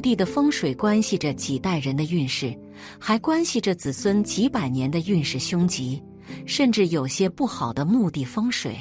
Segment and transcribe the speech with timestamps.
[0.00, 2.56] 地的风水关系着几代人的运势，
[2.98, 6.02] 还关系着子孙几百年的运势凶吉。
[6.46, 8.76] 甚至有些不好的墓地风水，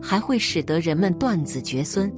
[0.00, 2.12] 还会使得人们断子绝孙、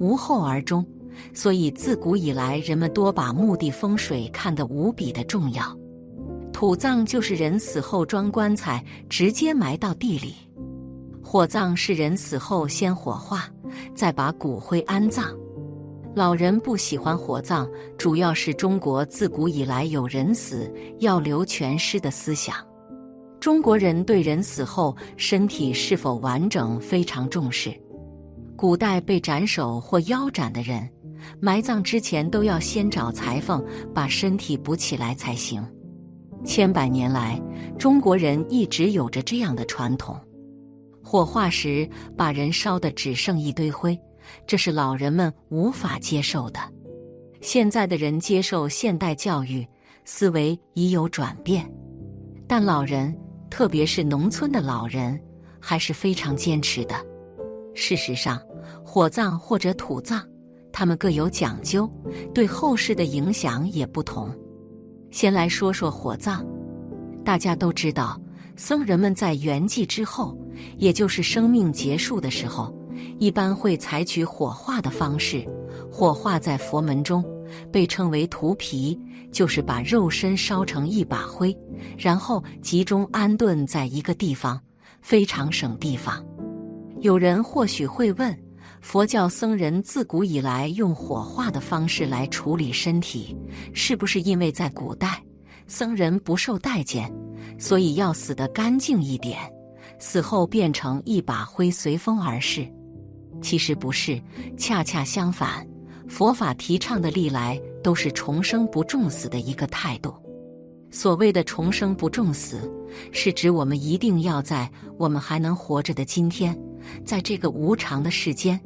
[0.00, 0.84] 无后而终。
[1.32, 5.64] 所以自古以来，人们多把墓地风水看得无比的重要。
[6.52, 10.32] 土葬就是人死后装棺材，直接埋到地里；
[11.22, 13.48] 火葬是人死后先火化，
[13.94, 15.32] 再把骨灰安葬。
[16.14, 17.68] 老人不喜欢火葬，
[17.98, 22.54] 主要是中国自古以来有人死要留全尸的思想。
[23.40, 27.74] 中国人对人死后身体是否完整非常重视。
[28.54, 30.88] 古代被斩首或腰斩的人，
[31.40, 33.62] 埋葬之前都要先找裁缝
[33.92, 35.66] 把身体补起来才行。
[36.44, 37.42] 千百年来，
[37.76, 40.16] 中国人一直有着这样的传统：
[41.02, 43.98] 火化时把人烧得只剩一堆灰。
[44.46, 46.60] 这是老人们无法接受的。
[47.40, 49.66] 现在的人接受现代教育，
[50.04, 51.70] 思维已有转变，
[52.46, 53.14] 但老人，
[53.50, 55.20] 特别是农村的老人，
[55.60, 56.94] 还是非常坚持的。
[57.74, 58.40] 事实上，
[58.84, 60.22] 火葬或者土葬，
[60.72, 61.86] 他们各有讲究，
[62.32, 64.34] 对后世的影响也不同。
[65.10, 66.44] 先来说说火葬，
[67.24, 68.20] 大家都知道，
[68.56, 70.36] 僧人们在圆寂之后，
[70.78, 72.74] 也就是生命结束的时候。
[73.18, 75.46] 一般会采取火化的方式，
[75.90, 77.24] 火化在佛门中
[77.72, 78.98] 被称为涂皮，
[79.30, 81.56] 就是把肉身烧成一把灰，
[81.96, 84.60] 然后集中安顿在一个地方，
[85.00, 86.24] 非常省地方。
[87.00, 88.36] 有人或许会问：
[88.80, 93.36] 佛教僧人自古以来用火化的方式来处理身体，
[93.72, 95.22] 是不是因为在古代
[95.66, 97.10] 僧人不受待见，
[97.58, 99.38] 所以要死得干净一点，
[99.98, 102.66] 死后变成一把灰随风而逝？
[103.42, 104.20] 其实不是，
[104.56, 105.66] 恰恰相反，
[106.08, 110.14] 佛法提倡的历来都是重生不重死的一个态度。
[110.90, 112.70] 所谓的重生不重死，
[113.10, 116.56] 是指我们一定要在我们还能活着的今天，
[117.04, 118.60] 在这个无常的世间，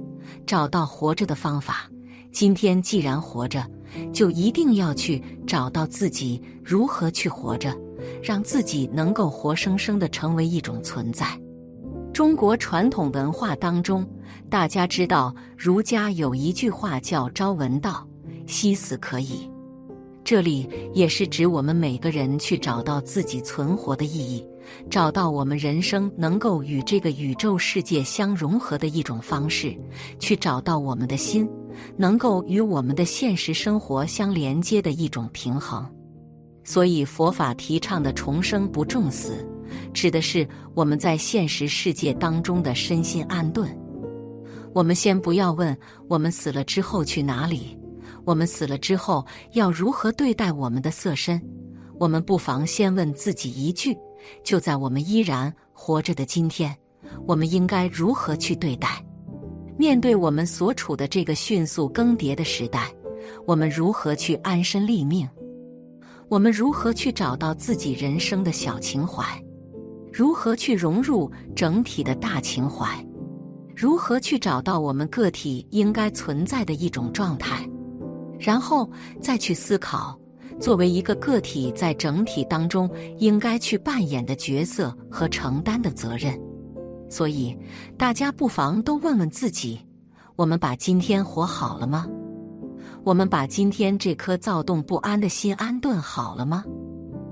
[0.46, 1.90] 找到活着的方法。
[2.30, 3.66] 今天既然活着，
[4.12, 7.74] 就一定要去找到自己如何去活着，
[8.22, 11.26] 让自己能够活生生的成为一种存在。
[12.18, 14.04] 中国传统文化当中，
[14.50, 18.04] 大家知道儒家有一句话叫“朝闻道，
[18.44, 19.48] 夕死可矣”。
[20.26, 24.44] 这里也是指我们每个人去找到自己存活的意义，
[24.90, 29.72] 找到我们人生能够与这个宇宙世界相融合的一种方式，
[30.18, 31.48] 去找到我们的心
[31.96, 35.88] 能够与我们的现实生活相连接的一种平衡。
[36.64, 39.48] 所以佛法提倡的重生不重死。
[39.92, 43.68] 指的是我们在现实世界当中的身心安顿。
[44.74, 45.76] 我们先不要问
[46.08, 47.76] 我们死了之后去哪里，
[48.24, 51.40] 我们死了之后要如何对待我们的色身。
[51.98, 53.96] 我们不妨先问自己一句：
[54.44, 56.76] 就在我们依然活着的今天，
[57.26, 59.04] 我们应该如何去对待？
[59.76, 62.92] 面对我们所处的这个迅速更迭的时代，
[63.46, 65.28] 我们如何去安身立命？
[66.28, 69.24] 我们如何去找到自己人生的小情怀？
[70.18, 72.88] 如何去融入整体的大情怀？
[73.76, 77.64] 如何去找到我们个体应该存在的一种状态？
[78.36, 78.90] 然后
[79.22, 80.18] 再去思考，
[80.58, 86.36] 作为一个个体在整体当中应该去扮演的角色和承担的责任。
[87.08, 87.56] 所以，
[87.96, 89.78] 大家不妨都问问自己：
[90.34, 92.08] 我们把今天活好了吗？
[93.04, 96.64] 我们把今天这颗躁动不安的心安顿好了吗？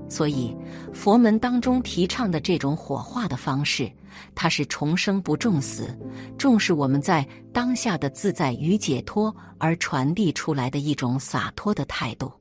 [0.09, 0.55] 所以，
[0.93, 3.91] 佛门当中提倡的这种火化的方式，
[4.33, 5.97] 它是重生不重死，
[6.37, 12.31] 重视我们在当下的自在与解脱而传递出来的一种洒脱的态度。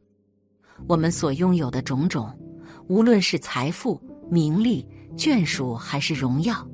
[0.86, 2.32] 我们所拥有的种种，
[2.86, 4.00] 无论是财富、
[4.30, 6.66] 名利、眷属还是荣耀，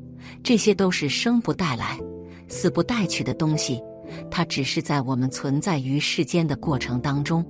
[0.42, 1.98] 这些都是生不带来、
[2.48, 3.80] 死不带去的东西，
[4.30, 7.42] 它只是在我们存在于世间的过程当中，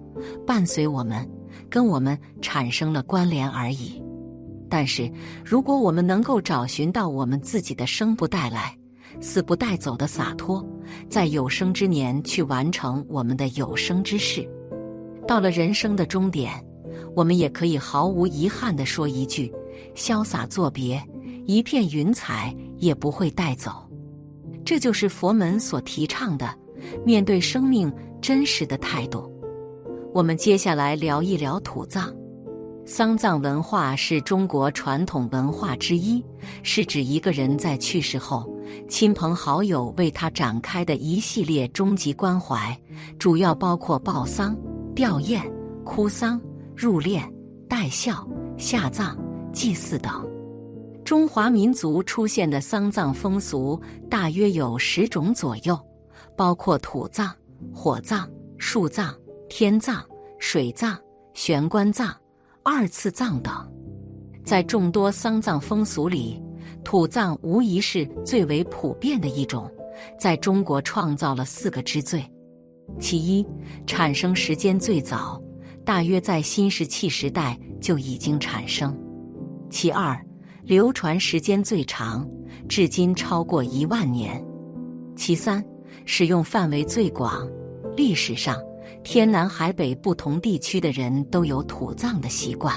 [0.47, 1.29] 伴随我们。
[1.73, 3.99] 跟我们产生了关联而已，
[4.69, 5.11] 但是
[5.43, 8.77] 如果我们能够找寻到我们自己的生不带来、
[9.23, 10.63] 死不带走的洒脱，
[11.09, 14.47] 在有生之年去完成我们的有生之事，
[15.27, 16.63] 到了人生的终点，
[17.17, 19.51] 我们也可以毫无遗憾地说一句：
[19.97, 21.03] 潇洒作别，
[21.47, 23.73] 一片云彩也不会带走。
[24.63, 26.55] 这就是佛门所提倡的
[27.03, 27.91] 面对生命
[28.21, 29.32] 真实的态度。
[30.15, 32.15] 我们接下来聊一聊土葬。
[32.85, 36.23] 丧葬文化是中国传统文化之一，
[36.63, 38.47] 是指一个人在去世后，
[38.87, 42.79] 亲朋好友为他展开的一系列终极关怀，
[43.19, 44.55] 主要包括报丧、
[44.95, 45.41] 吊唁、
[45.83, 46.39] 哭丧、
[46.77, 47.23] 入殓、
[47.67, 48.29] 戴孝、
[48.59, 49.17] 下葬、
[49.51, 50.29] 祭祀等。
[51.07, 53.81] 中华民族出现的丧葬风俗
[54.11, 55.79] 大约有十种左右，
[56.37, 57.35] 包括土葬、
[57.73, 58.29] 火葬、
[58.59, 59.15] 树葬、
[59.55, 60.03] 天葬、
[60.39, 60.99] 水葬、
[61.35, 62.11] 悬棺葬、
[62.63, 63.53] 二次葬等。
[64.43, 66.43] 在众多丧葬风俗里，
[66.83, 69.71] 土葬无疑是最为普遍的一种，
[70.19, 72.25] 在中国创造了四个之最。
[72.99, 73.47] 其一，
[73.87, 75.39] 产生时间最早，
[75.85, 78.91] 大约在新石器时代就已经产生；
[79.69, 80.19] 其二，
[80.63, 82.27] 流传时间最长，
[82.71, 84.43] 至今超过一万年；
[85.15, 85.63] 其三，
[86.07, 87.47] 使用范围最广，
[87.95, 88.59] 历史上
[89.05, 92.75] 天南海北不同地区的人都有土葬的习惯；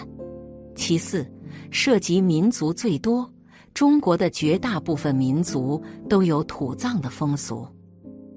[0.75, 1.25] 其四，
[1.69, 3.31] 涉及民族最多，
[3.73, 7.67] 中国的绝大部分民族都有土葬的风俗，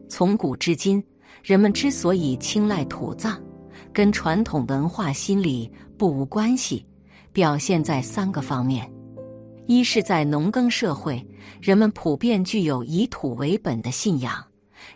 [0.09, 1.03] 从古至今。
[1.43, 3.41] 人们之所以青睐土葬，
[3.93, 6.85] 跟传统文化心理不无关系，
[7.33, 8.91] 表现在三个方面：
[9.67, 11.25] 一是，在农耕社会，
[11.61, 14.45] 人们普遍具有以土为本的信仰，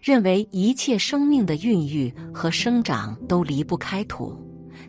[0.00, 4.37] 认为一切生命的孕育和生长都离不开土，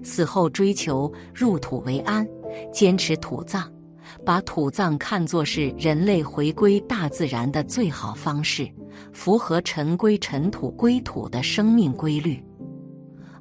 [0.04, 2.28] 死后追求入土为安，
[2.72, 3.72] 坚持土葬。
[4.26, 8.70] 把土葬看作是人类回归大自然的最好方式，
[9.12, 12.44] 符合尘归尘、土归土的生命规律。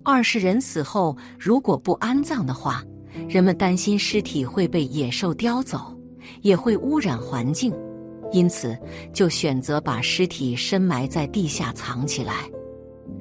[0.02, 2.82] 二是人死后如果不安葬的话，
[3.28, 5.96] 人们担心尸体会被野兽叼走，
[6.40, 7.72] 也会污染环境，
[8.32, 8.76] 因此
[9.12, 12.50] 就选择把尸体深埋在地下藏起来。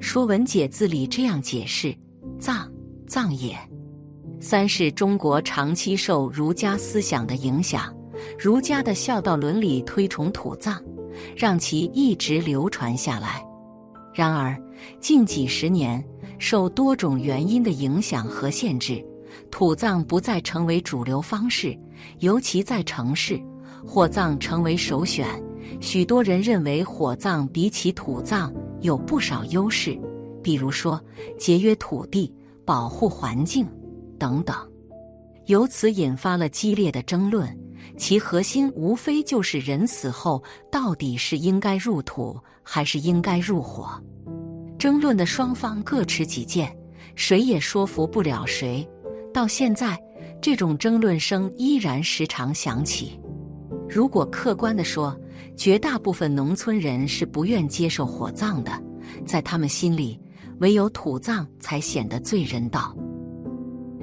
[0.00, 1.94] 说文解字》里这样解释
[2.40, 2.68] ：“葬，
[3.06, 3.56] 葬也。”
[4.40, 7.94] 三是中国长期受儒家思想的影响，
[8.36, 10.82] 儒家的孝道伦理推崇土葬，
[11.36, 13.44] 让其一直流传下来。
[14.12, 14.60] 然而，
[15.00, 16.04] 近几十年
[16.40, 19.04] 受多种原因的影响和限制，
[19.48, 21.78] 土葬不再成为主流方式，
[22.18, 23.40] 尤其在城市，
[23.86, 25.26] 火葬成为首选。
[25.80, 29.98] 许多人认为火葬比起土葬有不少优势，
[30.42, 31.00] 比如说
[31.38, 32.32] 节约土地、
[32.64, 33.66] 保护环境。
[34.18, 34.56] 等等，
[35.46, 37.58] 由此引发了激烈的争论，
[37.96, 40.40] 其核心无非就是人死后
[40.70, 43.90] 到底是应该入土还是应该入火。
[44.78, 46.76] 争论的双方各持己见，
[47.16, 48.88] 谁也说服不了谁。
[49.34, 50.00] 到现在，
[50.40, 53.18] 这种争论声依然时常响起。
[53.92, 55.14] 如果客观地说，
[55.54, 58.72] 绝大部分农村人是不愿接受火葬的，
[59.26, 60.18] 在他们心里，
[60.60, 62.96] 唯有土葬才显得最人道。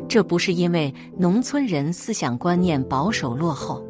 [0.07, 3.83] 这不是因为农村人思想观念保守落后，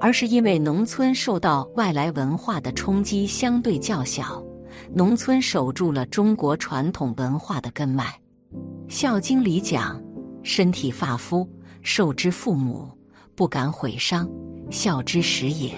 [0.00, 4.44] 而是因为农村受到外来文化的冲击相对较小，
[4.92, 8.04] 农村守住了中国传统文化的根脉。
[8.88, 10.02] 《孝经》里讲
[10.42, 11.48] ：“身体发肤，
[11.82, 12.90] 受之父母，
[13.36, 14.28] 不敢毁伤，
[14.70, 15.72] 孝之始也。”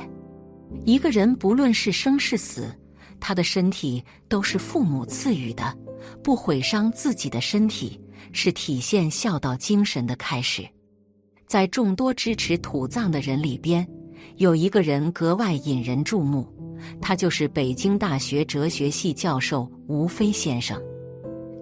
[0.86, 2.74] 一个人不论是生是死，
[3.20, 5.76] 他的身体都是父母赐予的，
[6.22, 8.00] 不毁伤自己的身体。
[8.32, 10.68] 是体现孝道精神的开始。
[11.46, 13.86] 在众多支持土葬的人里边，
[14.36, 16.46] 有一个人格外引人注目，
[17.00, 20.78] 他就是北京大学哲学系教授吴飞先生。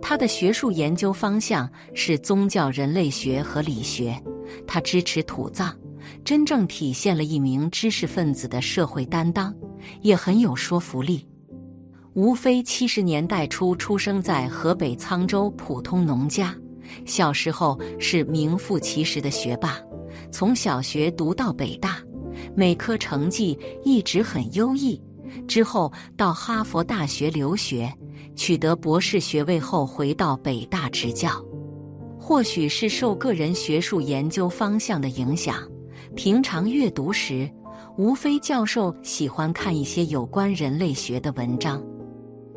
[0.03, 4.21] 他的学术研究方向是宗教人类学和理学。
[4.67, 5.77] 他支持土葬，
[6.25, 9.55] 真正体现了一名知识分子的社会担当，
[10.03, 11.27] 也很有说服力。
[12.15, 16.55] 吴非七十年代初出生在河北沧州普通农家，
[17.05, 19.79] 小时候是名副其实的学霸，
[20.31, 21.99] 从小学读到北大，
[22.55, 25.01] 每科成绩一直很优异。
[25.47, 27.93] 之后到哈佛大学留学，
[28.35, 31.31] 取得博士学位后回到北大执教。
[32.19, 35.57] 或许是受个人学术研究方向的影响，
[36.17, 37.49] 平常阅读时，
[37.99, 41.81] 吴非教授喜欢看一些有关人类学的文章。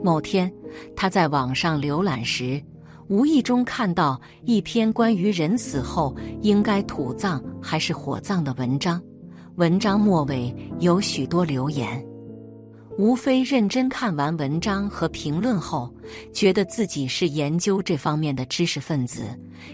[0.02, 0.52] 某天，
[0.96, 2.64] 他在网上浏览时，
[3.10, 9.00] 无意中看到一篇关于人死后应该土葬还是火葬的文章。
[9.58, 12.04] 文章末尾有许多留言。
[12.98, 15.94] 吴非认真看完文章和评论后，
[16.34, 19.24] 觉得自己是研究这方面的知识分子，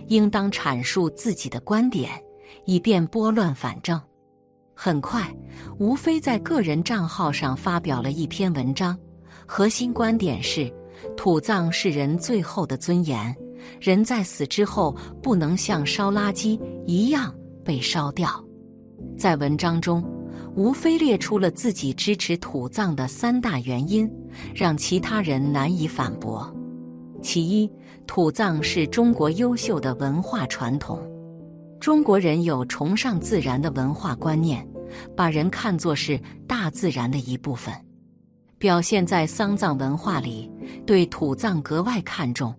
[0.07, 2.09] 应当阐述自己的观点，
[2.63, 3.99] 以便拨乱反正。
[4.73, 5.33] 很快，
[5.79, 8.97] 吴非在个人账号上发表了一篇文章。
[9.45, 10.73] 核心观点是，
[11.15, 13.33] 土葬是人最后的尊严，
[13.79, 17.33] 人在死之后不能像烧垃圾一样
[17.63, 18.43] 被烧掉。
[19.17, 20.03] 在文章中，
[20.55, 24.09] 吴非列出了自己支持土葬的三大原因，
[24.53, 26.53] 让其他人难以反驳。
[27.21, 27.71] 其一，
[28.05, 30.99] 土葬是中国优秀的文化传统。
[31.85, 34.67] 中国人有崇尚自然的文化观念，
[35.15, 37.71] 把人看作是大自然的一部分，
[38.57, 40.49] 表现在丧葬文化里，
[40.83, 42.51] 对土葬格外看重，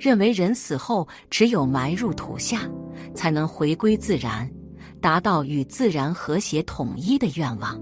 [0.00, 2.68] 认为人死后只有埋入土下，
[3.14, 4.50] 才能回归自然，
[5.00, 7.80] 达到与自然和谐统一的愿望。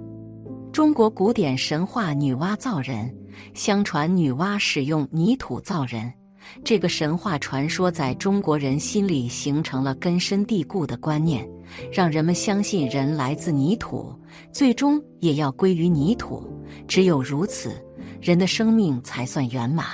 [0.71, 3.11] 中国古典神话女娲造人，
[3.54, 6.12] 相传女娲使用泥土造人。
[6.64, 11.49] 这个神话传说在中国人心里形成了根深蒂固的观念，
[11.92, 14.14] 让人们相信人来自泥土，
[14.52, 16.49] 最终也要归于泥土。
[16.87, 17.73] 只有如此，
[18.20, 19.87] 人的生命才算圆满。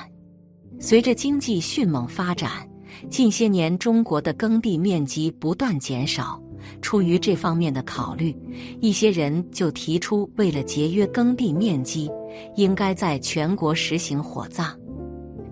[0.79, 2.69] 随着经济迅猛发展，
[3.11, 6.41] 近些年中国的耕地面积不断减少。
[6.83, 8.37] 出于这方面的考虑，
[8.81, 12.11] 一些人就提出，为了节约耕地面积，
[12.57, 14.77] 应该在全国实行火葬。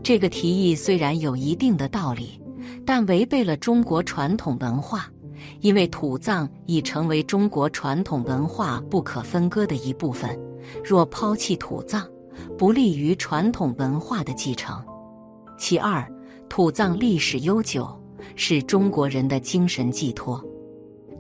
[0.05, 2.39] 这个提议虽然有一定的道理，
[2.85, 5.11] 但违背了中国传统文化，
[5.61, 10.39] 因为土葬已成为中国传统文化不可分割的一部分。
[10.85, 12.07] 若抛弃土葬，
[12.59, 14.79] 不利于传统文化的继承。
[15.57, 16.07] 其二，
[16.51, 17.89] 土葬历史悠久，
[18.37, 20.45] 是中国人的精神寄托。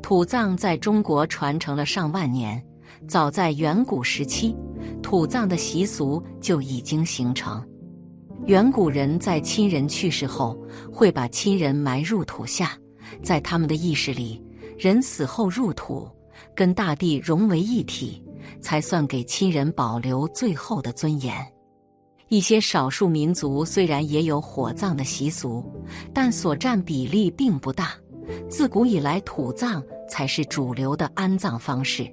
[0.02, 2.62] 土葬在中国传承了上万年，
[3.08, 4.54] 早在远古时期，
[5.02, 7.66] 土葬的习俗就已经形成。
[8.46, 10.54] 远古人在亲人去世后，
[10.92, 12.78] 会把亲人埋入土下，
[13.22, 14.42] 在他们的意识里，
[14.76, 16.06] 人死后入土，
[16.54, 18.22] 跟大地融为一体，
[18.60, 21.34] 才算给亲人保留最后的尊严。
[22.28, 25.64] 一些少数民族虽然也有火葬的习俗，
[26.12, 27.94] 但所占比例并不大。
[28.50, 32.06] 自古以来，土葬才是主流的安葬方式。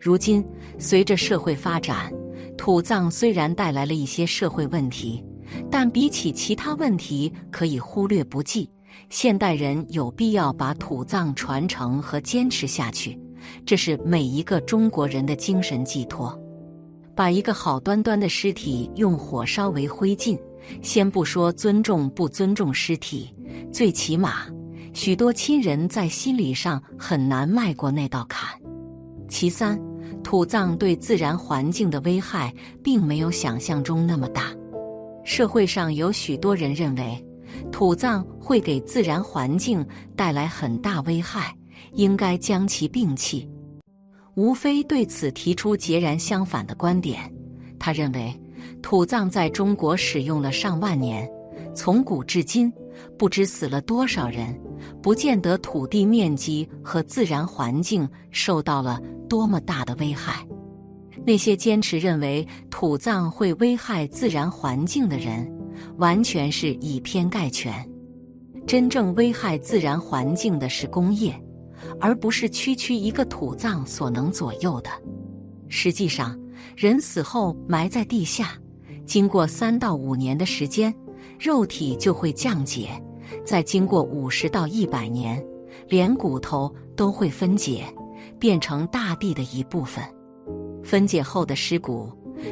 [0.00, 0.44] 如今，
[0.76, 2.12] 随着社会发展，
[2.58, 5.24] 土葬虽然带来了一些社会问题。
[5.70, 8.68] 但比起其他问题，可以忽略不计。
[9.08, 13.18] 现代人有必要把土葬传承和坚持下去，
[13.64, 16.38] 这是每一个中国人的精神寄托。
[17.14, 20.38] 把一个好端端的尸体用火烧为灰烬，
[20.80, 23.34] 先不说尊重不尊重尸体，
[23.70, 24.46] 最起码
[24.94, 28.58] 许多亲人在心理上很难迈过那道坎。
[29.28, 29.78] 其三，
[30.22, 34.54] 土葬对自然环境的危害并没有想象中那么大。
[35.24, 37.24] 社会上有许多人认为，
[37.70, 39.86] 土葬会给自然环境
[40.16, 41.56] 带来很大危害，
[41.92, 43.48] 应该将其摒弃。
[44.34, 47.32] 吴非对此提出截然相反的观点。
[47.78, 48.34] 他认为，
[48.80, 51.28] 土葬在中国使用了上万年，
[51.74, 52.72] 从古至今，
[53.18, 54.58] 不知死了多少人，
[55.02, 60.46] 不见得土地面积和自然环境受到了多么大的危害。
[61.24, 65.50] 那些坚持认为土葬会危害自然环境的人，
[65.98, 67.72] 完全是以偏概全。
[68.66, 71.34] 真正危害自然环境的是工业，
[72.00, 74.90] 而不是区区一个土葬所能左右的。
[75.68, 76.38] 实际上，
[76.76, 78.50] 人死后埋在地下，
[79.04, 80.94] 经过三到五年的时间，
[81.38, 82.88] 肉体就会降解；
[83.44, 85.44] 再经过五十到一百年，
[85.88, 87.84] 连骨头都会分解，
[88.38, 90.02] 变成大地的一部分。
[90.82, 92.10] 分解后的尸骨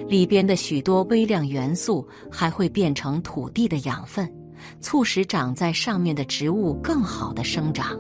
[0.09, 4.33] 里边的许多微量元素还会变成土地的养分，
[4.81, 7.99] 促使长在上面的植物更好的生长。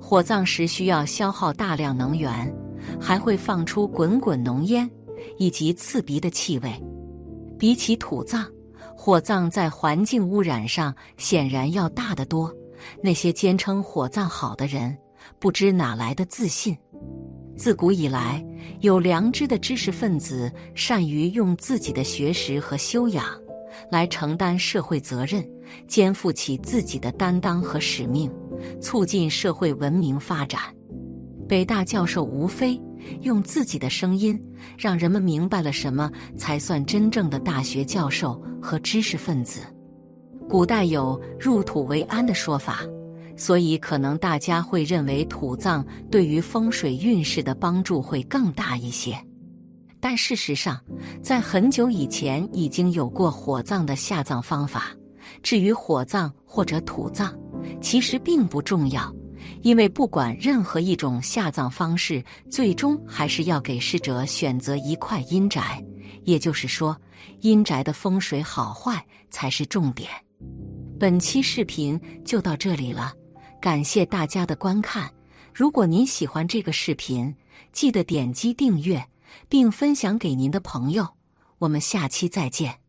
[0.00, 2.54] 火葬时需要消耗大量能源，
[3.00, 4.90] 还会放出滚滚浓烟
[5.38, 6.72] 以及刺鼻的气味。
[7.58, 8.44] 比起土葬，
[8.96, 12.52] 火葬在环境污染上显然要大得多。
[13.02, 14.94] 那些坚称火葬好的人，
[15.38, 16.76] 不知哪来的自信。
[17.56, 18.44] 自古以来，
[18.80, 23.24] 有良知的知识分子善于用自己的学识和修养
[23.90, 25.44] 来承担社会责任，
[25.88, 28.30] 肩负起自己的担当和使命，
[28.80, 30.60] 促进社会文明发展。
[31.48, 32.80] 北大教授吴飞
[33.20, 34.40] 用自己的声音，
[34.78, 39.60] 让人们明白了什么才算真正的大学教授和知识分子。
[40.48, 42.80] 古代有“入土为安”的说法。
[43.36, 49.16] 所以，可能大家会认为土葬对于风水运势的帮助会更大一些，
[50.00, 50.80] 但事实上，
[51.22, 54.94] 在很久以前已经有过火葬的下葬方法。
[55.42, 57.34] 至于火葬或者土葬，
[57.80, 59.12] 其实并不重要，
[59.62, 65.82] 因为不管任何一种下葬方式，最终还是要给逝者选择一块阴宅，
[66.24, 66.96] 也就是说，
[67.40, 70.08] 阴宅的风水好坏才是重点。
[71.00, 73.12] 本期视频就到这里了。
[73.64, 75.10] 感谢大家的观看，
[75.54, 77.34] 如果您喜欢这个视频，
[77.72, 79.08] 记得点击订阅
[79.48, 81.08] 并分享给您的朋友。
[81.56, 82.83] 我们下期再见。